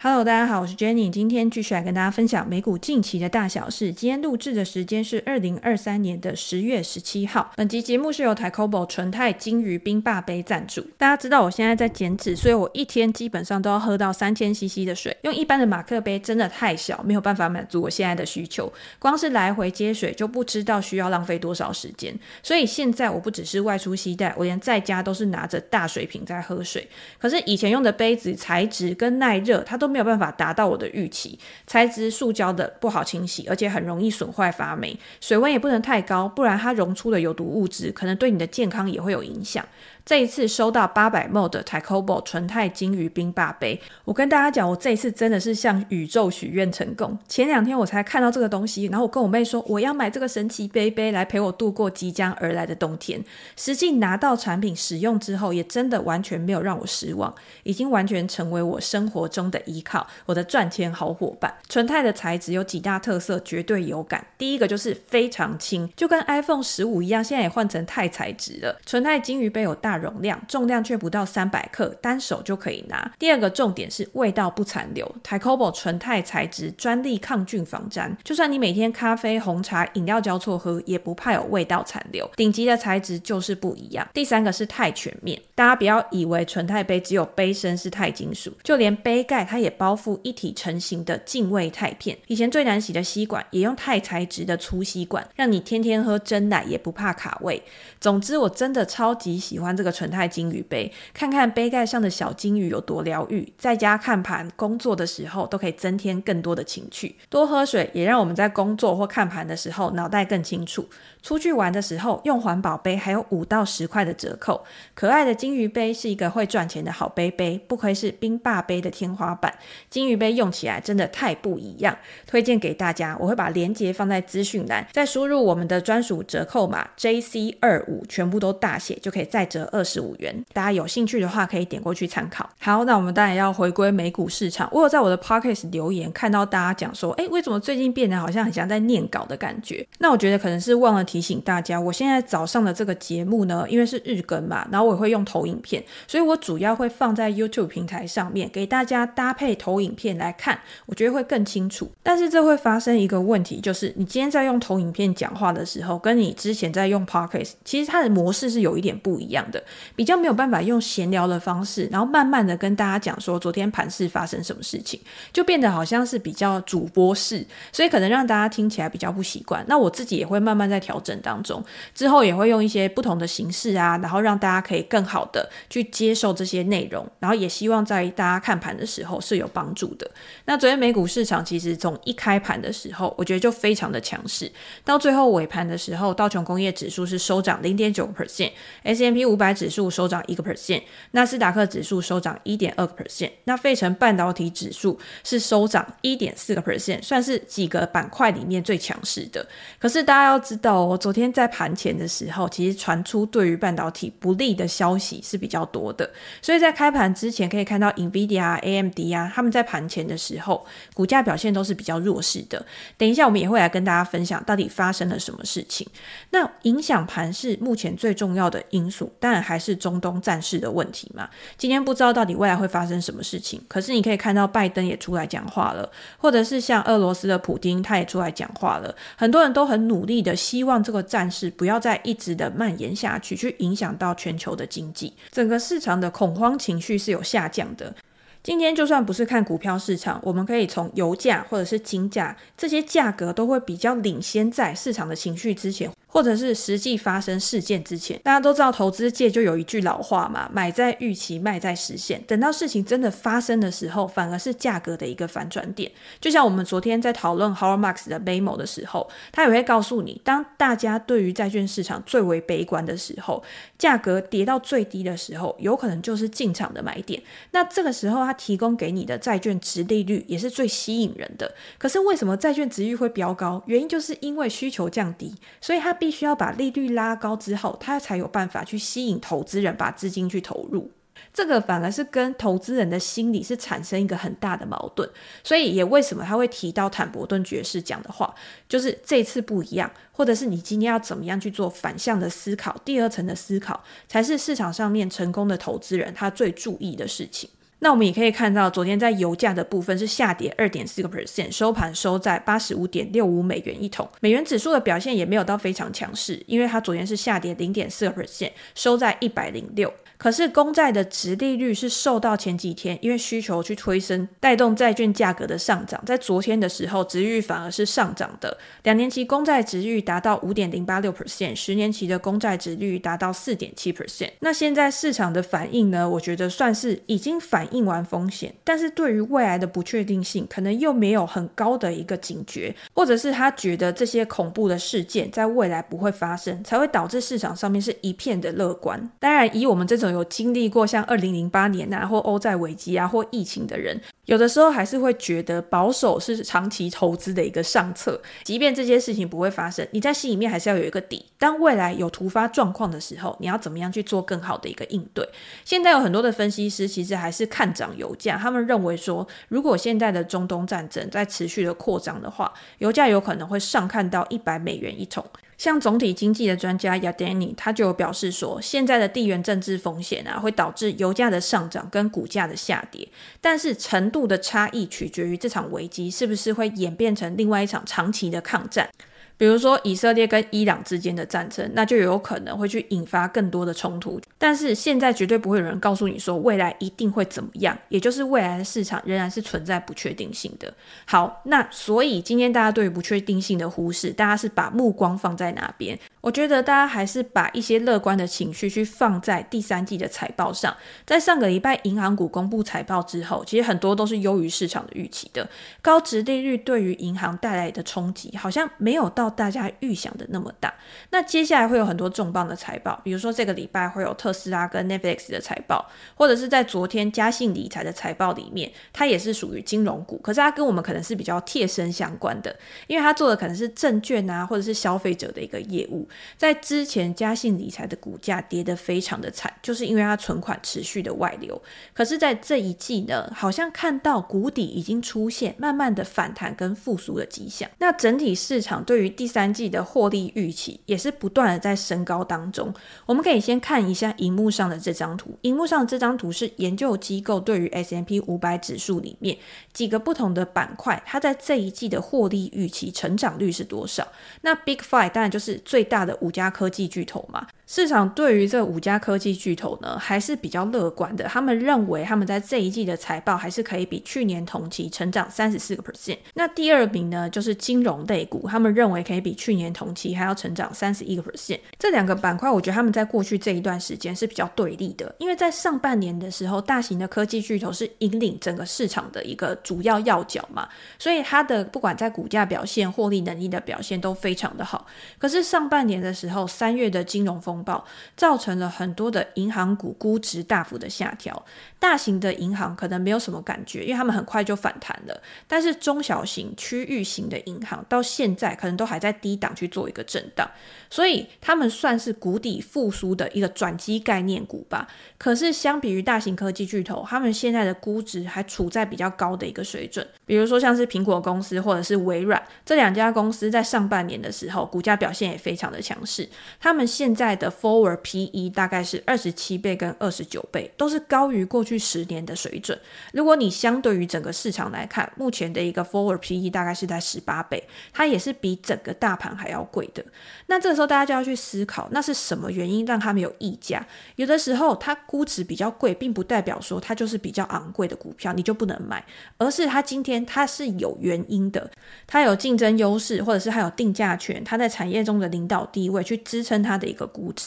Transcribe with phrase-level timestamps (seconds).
[0.00, 3.92] Hello，大家好，我是 Jenny，今天继续来跟大家分享美股近期的大小事。
[3.92, 7.50] 今天录制的时间是二零二三年的十月十七号。
[7.56, 10.82] 本集节目是由 Taikobo 纯钛鲸鱼冰霸杯赞助。
[10.96, 15.16] 大家知道我现在在减脂，所以我一天基本上都要喝到三千 CC 的水。
[15.22, 18.72] 用一般的马克杯真的太小，没有办法满足我现在的需求。
[19.00, 22.16] 光是来回接水就不知道需要浪费多少时间。
[22.40, 26.88] 所以现在我不只是外出携带，我连在家都是拿着大水瓶在喝水。
[27.18, 39.64] 可是以前用的杯子材质跟耐热，它都没有办法达到我的预期，材质塑胶的不好清洗，而且很容易损坏发霉，水温也不能太高，不然它溶出的有毒物质可能对你的健康也会有影响。
[40.08, 47.18] 这一次收到八百 ml 的 Tacobo 纯钛金鱼冰霸杯，我跟大家讲，我这一次真的是向宇宙许愿成功。
[47.28, 53.22] 前两天我才看到这个东西，然后我跟我妹说我要买这个神奇杯杯来陪我度过即将而来的冬天。
[53.54, 61.52] 实际拿到产品使用之后，也真的完全没有让我失望，已经完全成为我生活中的依靠，我的赚钱好伙伴。
[61.68, 64.26] 纯钛的材质有几大特色，绝对有感。
[64.38, 68.80] 第一个就是非常轻，就跟 iPhone 十五一样，现在也换成钛材质了。
[68.86, 73.10] 纯钛金鱼杯有大容量，重量却不到三百克，单手就可以拿。
[73.18, 82.28] 第二个重点是味道不残留，Taikobo 纯钛材质专利抗菌防粘，就算你每天咖啡、红茶、饮料交错喝，也不怕有味道残留。
[82.36, 84.06] 顶级的材质就是不一样。
[84.14, 92.16] 第三个是钛全面，大家不要以为纯钛杯只有杯身是钛金属，就连杯盖它也包覆一体成型的净味钛片。
[92.26, 97.62] 以前最难洗的吸管也用钛材质的粗吸管，让你天天喝真奶也不怕卡胃。
[98.00, 100.28] 总之，我真的超级喜欢这个纯钛。
[100.28, 107.16] 金鱼杯，看看杯盖上的小金鱼有多疗愈，在家看盘、工作的时候都可以增添更多的情趣。
[107.30, 110.86] 多喝水也让我们在工作或看盘的时候脑袋更清楚。
[111.22, 114.64] 出去玩的时候用环保杯还有五到十块的折扣。
[114.94, 119.52] 可爱的鲸鱼杯是一个会赚钱的好杯杯，不愧是冰霸杯的天花板。
[119.90, 121.96] 鲸鱼杯用起来真的太不一样，
[122.26, 123.16] 推荐给大家。
[123.18, 130.44] 我会把链接放在资讯栏，再输入我们的专属折扣码 JC 二五，全部都大写，就可以再折二十五元。
[130.52, 132.48] 大家有兴趣的话可以点过去参考。
[132.60, 134.68] 好，那我们当然要回归美股市场。
[134.72, 139.84] 我有在我的 Podcast 留言看到大家讲说，诶，为什么最近变得好像很像在念稿的感觉？
[139.98, 141.07] 那我觉得可能是忘了。
[141.08, 151.90] 提醒大家，我现在早上的这个节目呢，因为是日更嘛，然后我也会用投影片，所以我主要会放在 YouTube 平台上面给大家搭配投影片来看，我觉得会更清楚。
[152.02, 159.64] 但是这会发生一个问题，就是你今天在用投影片讲话的时候，跟你之前在用 Podcast，其实它的模式是有一点不一样的，
[159.96, 165.00] 比较没有办法用闲聊的方式，然后慢慢的跟大家讲说昨天盘市发生什么事情，
[165.32, 169.64] 就变得好像是比较主播式，所以可能让大家听起来比较不习惯。
[169.66, 170.97] 那我自己也会慢慢在调。
[170.98, 171.64] 调整当中，
[171.94, 180.10] 之后也会用一些不同的形式啊，然后让大家可以更好的去接受这些内容，然后也希望在大家看盘的时候是有帮助的。
[180.46, 184.50] 那昨天美股市场其实从一开盘的时候，我觉得就非常的强势，
[184.84, 190.82] 到最后尾盘的时候，道琼工业指数是收涨零点九个 percent，S M P 五百指数收涨一个 percent，
[191.12, 199.46] 纳斯达克指数收涨一点二个 percent，那费城半导体指数是收涨一点四个 percent，算是几个板块里面最强势的。
[199.78, 206.08] 可是大家要知道，我昨天在盘前的时候，其实传出对于半导体不利的消息是比较多的，
[206.40, 212.64] 所以在开盘之前可以看到 NVIDIA、AMD 啊，他们在盘前的时候股价表现都是比较弱势的。
[212.96, 215.86] 等一下我们也会来跟大家分享到底发生了什么事情。
[216.30, 221.28] 那影响盘是目前最重要的因素，当然还是中东战事的问题嘛。
[221.58, 230.77] 今天不知道到底未来会发生什么事情，可是你可以看到拜登也出来讲话了，或者是像俄罗斯的普丁他也出来讲话了，很多人都很努力的希望。
[230.82, 237.94] 这个战事不要再一直的蔓延下去，去影响到全球的经济，整个市场的恐慌情绪是有下降的。
[238.42, 245.90] 今天就算不是看股票市场，我们可以从油价或者是金价这些价格都会比较领先在市场的情绪之前。
[246.10, 252.20] 或者是实际发生事件之前，大家都知道投资界就有一句老话嘛，买在预期，卖在实现。
[252.26, 255.92] 等到事情真的发生的时候，反而是价格的一个反转点。
[256.18, 263.42] 就像我们昨天在讨论 Howard Marks 的 Memo 的时候，他也会告诉你，当大家对于债券市场最为悲观的时候，
[263.78, 267.22] 价格跌到最低的时候，有可能就是进场的买点。
[267.50, 271.54] 那这个时候，他提供给你的债券殖利率也是最吸引人的。
[271.76, 273.62] 可是为什么债券殖利率会飙高？
[273.66, 280.90] 原因就是因为需求降低，所以它必须要把利率拉高之后，他才有办法去吸引投资人把资金去投入。
[281.34, 285.08] 这个反而是跟投资人的心理是产生一个很大的矛盾。
[285.42, 288.32] 所以也为什么他会提到坦伯顿爵士讲的话，
[288.68, 297.50] 就是这次不一样，或者是你今天要怎么样去做反向的思考，第二层的思考，才是市场上面成功的投资人他最注意的事情。
[297.80, 304.08] 那我们也可以看到，昨天在油价的部分是下跌二点四个 percent，收盘收在八十五点六五美元一桶。
[304.20, 309.92] 美元指数的表现也没有到非常强势，因为它昨天是下跌零点四个 percent，收在一百零六。
[310.18, 318.58] 可是公债的殖利率是受到前几天因为需求去推升，带动债券价格的上涨，在昨天的时候，殖利率反而是上涨的。
[318.82, 324.30] 两年期公债殖利率达到五点零八六 percent，十年期的公债殖利率达到四点七 percent。
[324.40, 326.08] 那现在市场的反应呢？
[326.08, 338.98] 我觉得算是已经反映完风险，但是对于未来的不确定性，可能又没有很高的一个警觉，或者是他觉得这些恐怖的事件在未来不会发生，才会导致市场上面是一片的乐观。
[339.20, 348.20] 当然，以我们这种有经历过像二零零八年啊，或欧债危机啊，或疫情的人，有的时候还是会觉得保守是长期投资的一个上策。
[348.44, 351.24] 即便这些事情不会发生，你在心里面还是要有一个底。
[351.38, 355.26] 当未来有突发状况的时候，你要怎么样去做更好的一个应对？
[355.64, 365.24] 现在有很多的分析师其实还是看涨油价，他们认为说，如果现在的中东战争在持续的扩张的话，油价有可能会上看到一百美元一桶。
[365.56, 373.08] 像总体经济的专家亚丹尼他就表示说，现在的地缘政治风险啊，会导致油价的上涨跟股价的下跌，
[373.40, 378.88] 但是程度度的差异取决于这场危机是不是会演变成另外一场长期的抗战。
[379.36, 384.20] 比如说以色列跟伊朗之间的战争，那就有可能会去引发更多的冲突。
[384.36, 390.74] 但是现在绝对不会有人告诉你说未来一定会怎么样，也就是未来的市场仍然是存在不确定性的。
[391.06, 395.96] 好，那所以今天大家对于不确定性的忽视，大家是把目光放在哪边？
[396.20, 400.76] 我觉得大家还是把一些乐观的情绪去放在第三季的财报上。
[401.06, 405.48] 在上个礼拜银行股公布财报之后，其实很多都是优于市场的预期的。
[405.80, 410.74] 高值利率对于银行带来的冲击，好像没有到大家预想的那么大。
[411.10, 422.54] 那接下来会有很多重磅的财报，比如说这个礼拜会有特斯拉跟 Netflix 的财报，或者是在昨天嘉信理财的财报里面，它也是属于金融股，可是它跟我们可能是比较贴身相关的，
[422.88, 426.07] 因为它做的可能是证券啊，或者是消费者的一个业务。
[426.36, 431.60] 在之前，嘉信理财的股价跌得非常的惨，就是因为它存款持续的外流。
[431.92, 437.68] 可是，在这一季呢，好像看到谷底已经出现，慢慢的反弹跟复苏的迹象。
[437.78, 442.72] 那整体市场对于第三季的获利预期也是不断的在升高当中。
[443.06, 449.36] 我们可以先看一下荧幕上的这张图，荧幕上这张图是研究机构对于 S M P 五百指数里面
[449.72, 454.06] 几个不同的板块，它在这一季的获利预期成长率是多少？
[454.42, 457.48] 那 Big Five 当然就是最大大的五家科技巨头嘛。
[457.70, 461.26] 市场对于这五家科技巨头呢，还是比较乐观的。
[461.26, 466.16] 他们认为他们在这一季的财报还是可以比去年同期成长三十四个 percent。
[466.32, 471.60] 那第二名呢，就是金融类股，他们认为可以比去年同期还要成长三十一个 percent。
[471.78, 480.66] 这两个板块，我觉得他们在过去这一段时间是比较对立的，因为在上半年的时候，大型的科技巨头是引领整个市场的一个主要要角嘛，
[480.98, 484.86] 所以它的不管在股价表现、获利能力的表现都非常的好。
[485.18, 487.84] 可是上半年的时候，三月的金融风暴
[488.16, 491.44] 造成了很多的银行股估值大幅的下调，
[491.78, 495.22] 大型的银行可能没有什么感觉，因为他们很快就反弹了。
[495.46, 500.48] 但是中小型、区域型的银行到现在可能都还在低档去做一个震荡，
[500.90, 504.88] 所以他们算是谷底复苏的一个转机概念股吧。
[505.16, 510.06] 可是相比于大型科技巨头，他们现在的估值还处在比较高的一个水准。
[510.24, 516.28] 比如说像是苹果公司或者是微软这两家公司，在上半年的时候，股价表现也非常的强势，
[516.60, 522.78] 他们现在的 forward PE 大概是二十七倍跟二十九倍，都是高于过去十年的水准。
[523.12, 527.62] 如果你相对于整个市场来看，目前的一个 forward PE 大概是在十八倍，
[527.92, 530.04] 它也是比整个大盘还要贵的。
[530.46, 533.86] 那这个时候大家就要去思考，那是什么原因让他们有溢价？
[534.16, 539.04] 有的时候它估值比较贵，并不代表说它就是比较昂贵的股票，你就不能买，
[539.36, 541.70] 而是它今天它是有原因的，
[542.06, 547.37] 它有竞争优势，或者是它有定价权，它在产业中的领导地位去支撑它的一个估值。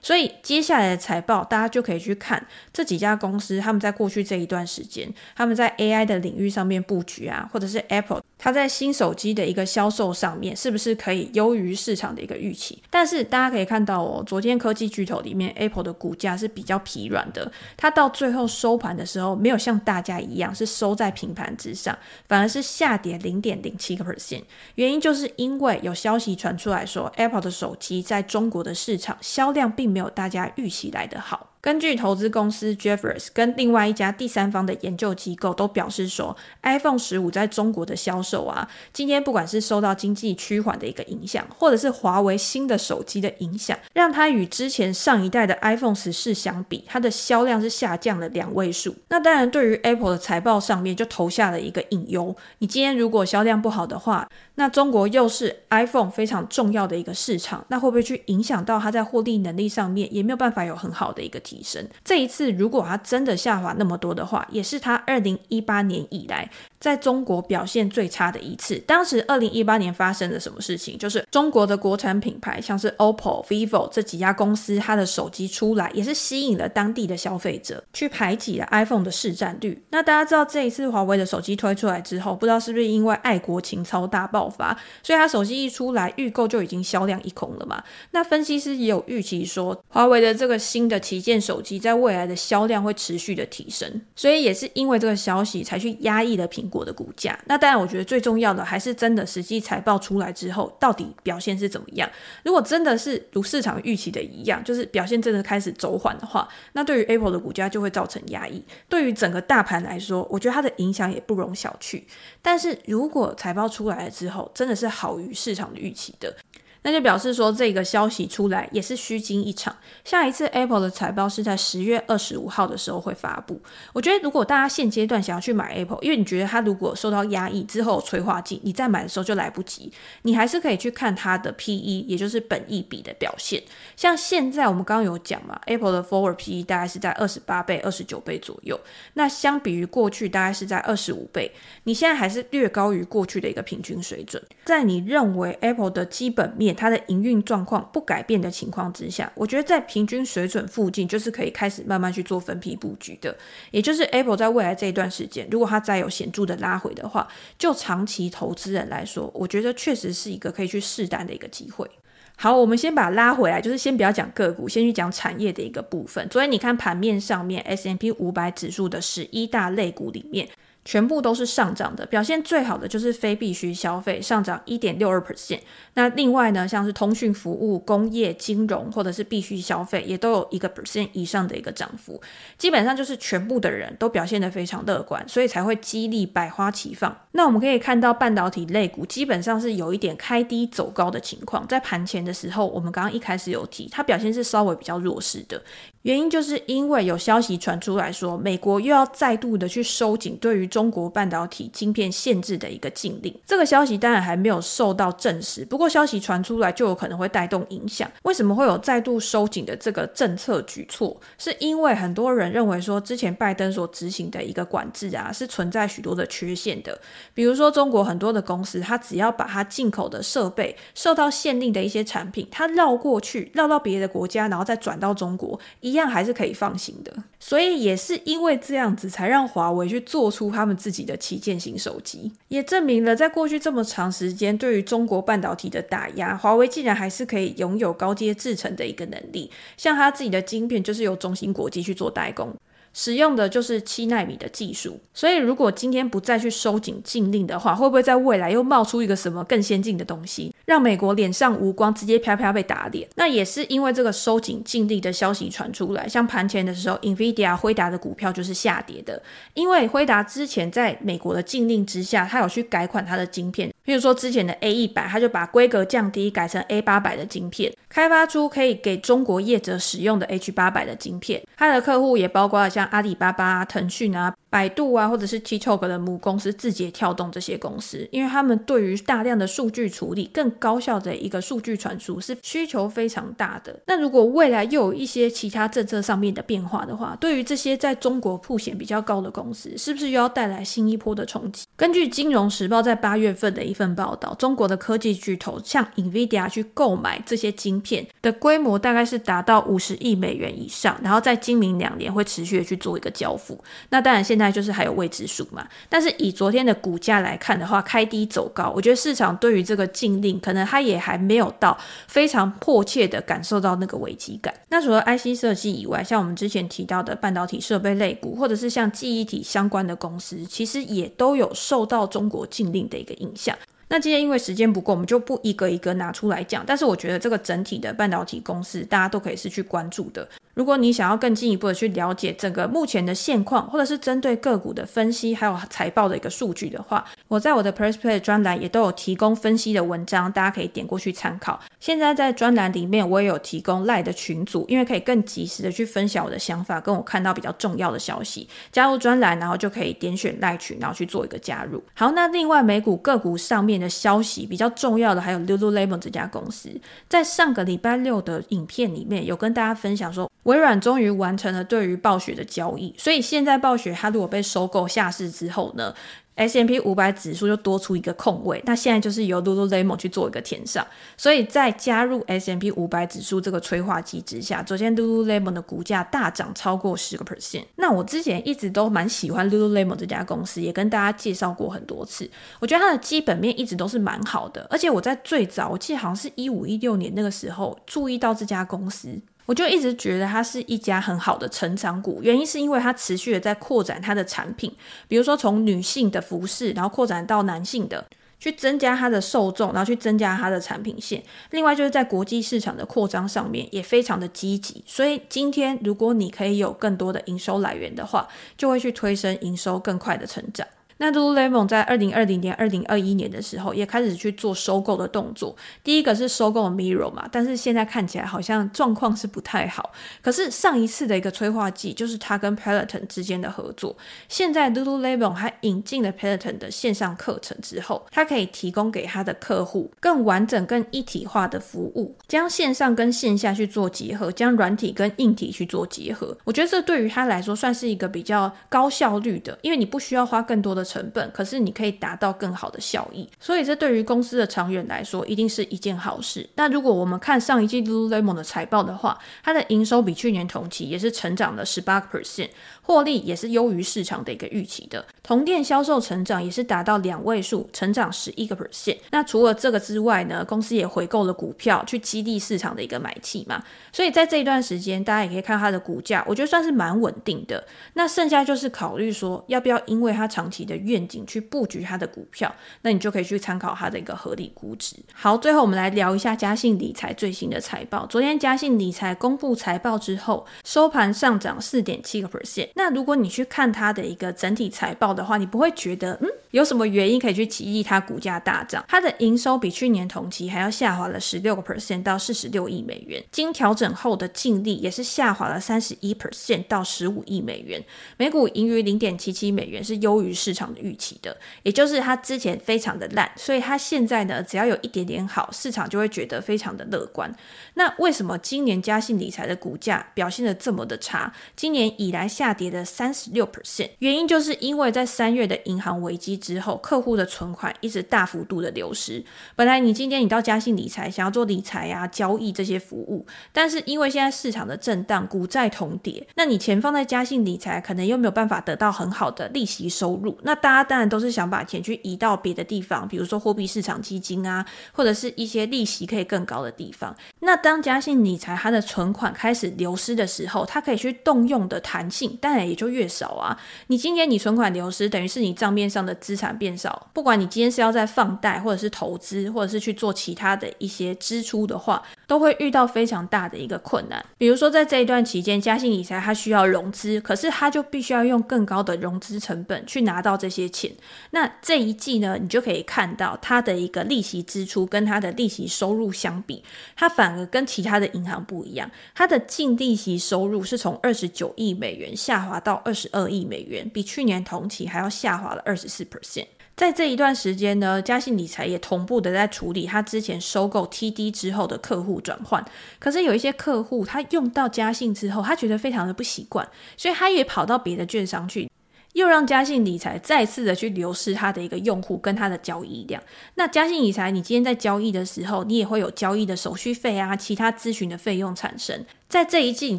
[0.00, 12.82] 所以接下来的财报，大家就可以去看这几家公司，他们在过去这一段时间，他们在 AI 的领域上面布局啊，或者是 Apple，它在新手机的一个销售上面，是不是可以优于市场的一个预期？
[12.90, 21.96] 但是大家可以看到哦，昨天科技巨头里面，Apple 的股价是比较疲软的，它到最后收盘的时候，没有像大家一样是收在平盘之上，
[22.26, 24.42] 反而是下跌零点零七个 percent。
[24.74, 31.51] 原因就是因为有消息传出来说，Apple 的手机在中国的市场销量并没有大家预期来得好。
[31.62, 48.96] 根据投资公司 Jeffers 跟另外一家第三方的研究机构都表示说，iPhone 十五在中国的销售啊，今天不管是受到经济趋缓的一个影响，或者是华为新的手机的影响，让它与之前上一代的 iPhone 十四相比，它的销量是下降了两位数。
[49.10, 52.34] 那当然，对于 Apple 的财报上面就投下了一个隐忧。
[52.58, 61.86] 你今天如果销量不好的话，那中国又是 iPhone 非常重要的一个市场，那会不会去影响到它在获利能力上面，也没有办法有很好的一个提升？
[62.02, 66.50] 这一次如果它真的下滑那么多的话，也是它二零一八年以来
[66.82, 68.76] 在中国表现最差的一次。
[68.80, 70.98] 当时二零一八年发生了什么事情？
[70.98, 79.80] 就是中国的国产品牌，像是 OPPO、VIVO 这几家公司，它的手机出来也是吸引了当地的消费者，去排挤了 iPhone 的市占率。
[79.90, 87.80] 那大家知道这一次华为的手机推出来之后，不知道是不是因为爱国情操大爆发，所以它手机一出来预购就已经销量一空了嘛？
[88.10, 97.38] 那分析师也有预期说，华为的这个新的旗舰手机在未来的销量会持续的提升，所以也是因为这个消息才去压抑了苹果的股价。
[97.44, 102.08] 那当然，我觉得最重要的还是真的实际财报出来之后，到底表现是怎么样？
[102.42, 108.64] 如果真的是如市场预期的一样，就是表现真的开始走缓的话，那对于 Apple 的股价就会造成压抑。
[108.88, 112.02] 对于整个大盘来说，我觉得它的影响也不容小觑。
[112.40, 116.34] 但是如果财报出来了之后，真的是好于市场的预期的。
[116.82, 119.76] 那就表示说，这个消息出来也是虚惊一场。
[120.04, 123.60] 下一次 Apple 的财报是在十月二十五号的时候会发布。
[123.92, 129.92] 我觉得，如果大家现阶段想要去买 Apple，因为你觉得它如果受到压抑之后催化剂，你再买的时候就来不及。
[130.22, 133.62] 你还是可以去看它的 PE，也就是本益比的表现。
[133.96, 138.78] 像现在我们刚刚有讲嘛，Apple 的 Forward PE 大概是在二十八倍、二十九倍左右。
[139.14, 141.52] 那相比于过去，大概是在二十五倍。
[141.84, 144.42] 你现在还是略高于过去的一个平均水准。
[144.64, 153.36] 在你认为 Apple 的基本面，它的营运状况不改变的情况之下，我觉得在平均水准附近就是可以开始慢慢去做分批布局的。
[153.70, 157.26] 也就是 Apple 在未来这一段时间，如果它再有显著的拉回的话，
[157.58, 161.88] 就长期投资人来说，我觉得确实是一个可以去试单的一个机会。
[162.36, 166.28] 好，我们先把它拉回来，就是先不要讲个股，先去讲产业的一个部分。
[166.30, 170.48] 所以你看盘面上面 S M P 五百指数的十一大类股里面。
[170.84, 175.60] 全部都是上涨的，表现最好的就是非必需消费，上涨一点六二 percent。
[175.94, 182.20] 那另外呢，像是通讯服务、工业、金融或者是必需消费，也都有一个 percent 以上的一个涨幅。
[182.58, 187.16] 基本上就是全部的人都表现得非常乐观，所以才会激励百花齐放。
[187.32, 195.62] 那我们可以看到半导体类股基本上是有一点开低走高的情况，在盘前的时候，我们刚刚一开始有提，它表现是稍微比较弱势的。
[196.02, 203.38] 原因就是因为有消息传出来说，美国又要再度的去收紧对于中国半导体晶片限制的一个禁令。
[203.44, 208.10] 这个消息当然还没有受到证实，不过消息传出来就有可能会带动影响。
[208.22, 211.20] 为什么会有再度收紧的这个政策举措？
[211.36, 216.98] 是因为很多人认为说，之前拜登所执行的一个管制啊，是存在许多的缺陷的。
[217.34, 225.60] 比如说，中国很多的公司，它只要把它进口的设备受到限令的一些产品，它绕过去，绕到别的国家，然后再转到中国。
[225.80, 242.54] 一样还是可以放心的，所以也是因为这样子，才让华为去做出它他们自己的旗舰型手机，也证明了在过去这么长时间对于中国半导体的打压，华为竟然还是可以拥有高阶制程的一个能力，像他自己的晶片就是由中芯国际去做代工。
[242.94, 253.08] 使用的就是七纳米的技术，所以如果今天不再去收紧禁令的话，会不会在未来又冒出一个什么更先进的东西，让美国脸上无光，直接啪啪被打脸？
[253.16, 259.22] 那也是因为这个收紧禁令的消息传出来，像盘前的时候，NVIDIA 辉达的股票就是下跌的，
[259.54, 272.82] 因为辉达之前在美国的禁令之下，他有去改款他的晶片，比如说之前的 A 一百，它就把规格降低，改成 A 八百的晶片，开发出可以给中国业者使用的 H 八百的晶片，它的客户也包括了像。
[272.92, 283.80] 阿里巴巴啊、腾讯啊、百度啊，或者是 TikTok 的母公司字节跳动这些公司，因为他们对于大量的数据处理、更高效的一个数据传输是需求非常大的。
[283.86, 291.64] 那如果未来又有一些其他政策上面的变化的话，对于这些在中国曝险比较高的公司，是不是又要带来新一波的冲击？
[291.74, 303.58] 根据《金融时报》在八月份的一份报道，中国的科技巨头向 NVIDIA 去购买这些晶片的规模大概是达到五十亿美元以上，然后在今明两年会持续的去做一个交付。
[303.88, 305.66] 那当然现在就是还有未知数嘛。
[305.88, 311.76] 但是以昨天的股价来看的话，开低走高，我觉得市场对于这个禁令可能它也还没有到
[312.06, 314.52] 非常迫切的感受到那个危机感。
[314.68, 323.56] 那除了 IC 设计以外，像我们之前提到的半导体设备类股，或者是像记忆体相关的公司，其实也都有受到中国禁令的一个影响。
[323.92, 326.64] 那今天因为时间不够，我们就不一个一个拿出来讲。
[326.66, 330.26] 但是我觉得这个整体的半导体公司，大家都可以是去关注的。
[330.54, 341.58] 如果你想要更进一步的去了解整个目前的现况，或者是针对个股的分析，还有财报的一个数据的话，我在我的 Press Play 专栏也都有提供分析的文章，大家可以点过去参考。
[341.80, 348.48] 现在在专栏里面，我也有提供 Lie 的群组，因为可以更及时的去分享我的想法，跟我看到比较重要的消息。
[348.70, 351.82] 加入专栏，然后就可以点选 Lie 群，然后去做一个加入。
[351.94, 356.68] 好，那另外美股个股上面的消息比较重要的，还有 Lululemon 这家公司，
[357.08, 365.94] 在上个礼拜六的影片里面有跟大家分享说，微软终于完成了对于暴雪的交易，所以现在暴雪它如果被收购下市之后呢
[366.34, 370.84] ，S M P 五百指数就多出一个空位，那现在就是由 Lululemon 去做一个填上，
[371.16, 377.64] 所以在加入 S M P 五百指数这个催化剂之下，昨天 Lululemon 的股价大涨超过十个 percent。
[377.76, 389.20] 那我之前一直都蛮喜欢 Lululemon 这家公司，也跟大家介绍过很多次，我觉得它的基本面一直都是蛮好的，而且我在最早，我记得好像是一五一六年那个时候注意到这家公司。
[389.52, 394.74] 我就一直觉得它是一家很好的成长股，原因是因为它持续的在扩展它的产品，
[395.06, 398.02] 比如说从女性的服饰，然后扩展到男性的，
[398.40, 401.22] 去增加它的受众，然后去增加它的产品线。
[401.50, 410.66] 另外就是在国际市场的扩张上面也非常的积极，所以今天如果你可以有更多的营收来源的话，就会去推升营收更快的成长。
[411.02, 415.56] 那 Lululemon 在二零二零年、二零二一年的时候，也开始去做收购的动作。
[415.82, 419.90] 第一个是收购 Mirror 嘛，但是现在看起来好像状况是不太好。
[420.22, 423.96] 可是上一次的一个催化剂，就是他跟 Peloton 之间的合作。
[424.28, 436.38] 现在 Lululemon 还引进了 Peloton 的线上课程之后，它可以提供给他的客户更完整、更一体化的服务，将线上跟线下去做结合，将软体跟硬体去做结合。
[436.44, 440.86] 我觉得这对于他来说算是一个比较高效率的，因为你不需要花更多的。
[440.92, 446.46] 成本，可是你可以达到更好的效益，所以这对于公司的长远来说一定是一件好事。
[446.56, 452.50] 那如果我们看上一季 Lululemon 的财报的话，它的营收比去年同期也是成长了十八个 percent，
[452.82, 455.02] 获利也是优于市场的一个预期的。
[455.22, 458.98] 同店销售成长也是达到两位数，成长十一个 percent。
[459.10, 463.62] 那除了这个之外呢，公司也回购了股票去激励市场的一个买气嘛。
[463.92, 467.64] 所以在这一段时间，大家也可以看它的股价，我觉得算是蛮稳定的。
[467.94, 474.96] 那剩下就是考虑说，要不要因为它长期的愿景去布局它的股票，那你就可以去参考它的一个合理估值。
[475.12, 478.06] 好，最后我们来聊一下嘉信理财最新的财报。
[478.06, 482.68] 昨天嘉信理财公布财报之后，收盘上涨四点七个 percent。
[482.74, 488.84] 那如果你去看它的一个整体财报的话，你不会觉得嗯，有什么原因可以去激励它股价大涨？
[488.88, 497.82] 它的营收比去年同期还要下滑了十六个 percent 到四十六亿美元，经调整后的净利也是下滑了三十一 percent 到十五亿美元，
[498.18, 501.18] 每股盈余零点七七美元是优于市场的预期。
[501.22, 507.32] 的，也就是它之前非常的烂，所以它现在呢，只要有一点点好，市场就会觉得非常的乐观。
[507.74, 511.32] 那为什么今年嘉信理财的股价表现得这么的差？
[511.54, 519.24] 今年以来下跌的三十六 percent，原因就是因为在三月的银行危机之后，客户的存款一直大幅度的流失。
[519.54, 530.38] 本来你今天你到嘉信理财想要做理财啊、交易这些服务，但是因为现在市场的震荡，股债同跌，那你钱放在嘉信理财，可能又没有办法得到很好的利息收入。
[530.42, 531.12] 那那大家当然。
[531.12, 537.14] 都是想把钱去移到别的地方，比如说货币市场基金啊，或者是一些利息可以更高的地方。
[537.40, 543.58] 那当嘉信理财它的存款开始流失的时候，它可以去动用的弹性当然也就越少啊。
[543.88, 547.10] 你今天你存款流失，等于是你账面上的资产变少。
[547.12, 554.24] 不管你今天是要在放贷，或者是投资，或者是去做其他的一些支出的话，都会遇到非常大的一个困难。
[554.38, 560.90] 比如说在这一段期间，嘉信理财它需要融资，可是它就必须要用更高的融资成本去拿到这些钱。
[561.32, 566.64] 那这一季呢，你就可以看到它的一个利息支出跟它的利息收入相比，
[566.96, 568.90] 它反而跟其他的银行不一样。
[569.14, 576.46] 它的净利息收入是从二十九亿美元下滑到二十二亿美元，比去年同期还要下滑了二十四 percent。
[576.74, 582.64] 在这一段时间呢，嘉信理财也同步的在处理他之前收购 TD 之后的客户转换。
[582.98, 588.68] 可是有一些客户他用到嘉信之后，他觉得非常的不习惯，所以他也跑到别的券商去。
[589.12, 593.22] 又让嘉信理财再次的去流失它的一个用户跟它的交易量。
[593.56, 599.04] 那嘉信理财，你今天在交易的时候，你也会有交易的手续费啊，其他咨询的费用产生。
[599.28, 599.98] 在这一季，你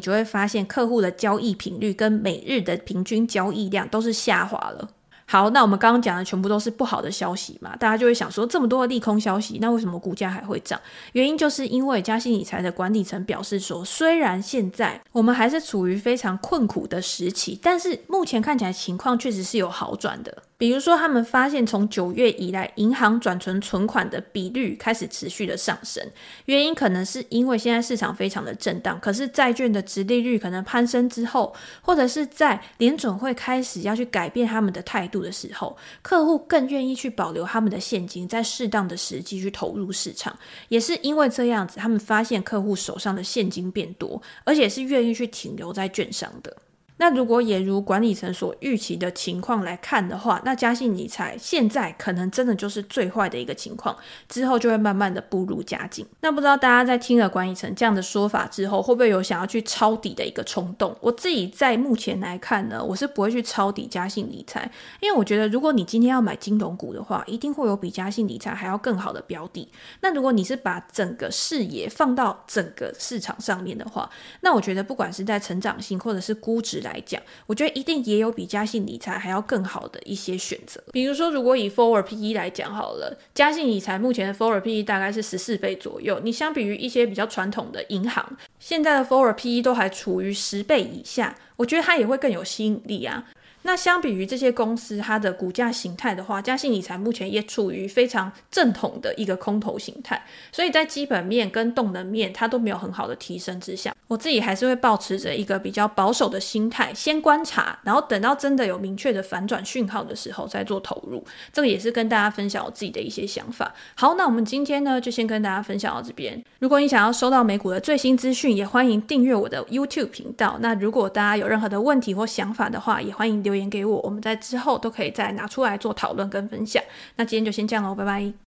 [0.00, 4.88] 就会发现客户的交易频率跟每日的平均交易量都是下滑了。
[5.26, 10.78] 好，那我们刚刚讲的全部都是不好的消息嘛，大家就会想说，这么多的利空消息，那为什么股价还会涨？
[11.12, 20.42] 原因就是因为嘉信理财的管理层表示说，虽然现在我们还是处于非常困苦的时期，但是目前看起来情况确实是有好转的。
[20.64, 26.02] 比如说，他们发现从九月以来，银行转存存款的比率开始持续的上升，
[26.46, 40.34] 原因可能是因为现在市场非常的震荡，可是债券的殖利率可能攀升之后，或者是在联准会开始要去改变他们的态度的时候，客户更愿意去保留他们的现金，在适当的时机去投入市场，
[40.70, 46.56] 也是因为这样子，他们发现客户手上的现金变多，而且是愿意去停留在券商的。
[46.96, 53.96] 那如果也如管理层所预期的情况来看的话，那嘉信理财现在可能真的就是最坏的一个情况，
[54.28, 56.06] 之后就会慢慢的步入佳境。
[56.20, 60.96] 那不知道大家在听了管理层这样的说法之后，会不会有想要去抄底的一个冲动？
[61.00, 69.68] 我自己在目前来看呢，我是不会去抄底嘉信理财，因为我觉得如果你今天要买金融股的话，一定会有比嘉信理财还要更好的标的。
[70.00, 74.08] 那如果你是把整个视野放到整个市场上面的话，
[74.42, 80.80] 那我觉得不管是在成长性或者是估值来讲，我觉得一定也有比嘉信理财还要更好的一些选择。
[80.92, 86.20] 比如说，如果以 forward PE 来讲好了，嘉信理财目前的 forward PE 大概是十四倍左右。
[86.22, 93.24] 你相比于一些比较传统的银行，现在的 forward PE 都还处于十倍以下，我觉得它也会更有吸引力啊。
[93.66, 100.22] 那相比于这些公司，它的股价形态的话，嘉信理财目前也处于非常正统的一个空头形态，
[100.52, 111.24] 所以在基本面跟动能面，它都没有很好的提升之下，我自己还是会抱持着一个比较保守的心态，先观察，然后等到真的有明确的反转讯号的时候再做投入。
[111.50, 113.72] 这个也是跟大家分享我自己的一些想法。
[113.94, 116.44] 好，那我们今天呢，就先跟大家分享到这边。
[116.58, 120.58] 如果你想要收到美股的最新资讯，也欢迎订阅我的 YouTube 频道。
[120.60, 126.82] 那如果大家有任何的问题或想法的话，也欢迎留留言给我，我们在之后都可以再拿出来做讨论跟分享。
[127.16, 128.53] 那今天就先这样喽，拜拜。